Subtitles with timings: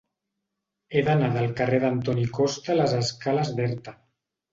[0.95, 3.95] He d'anar del carrer d'Antoni Costa a les escales d'Erta.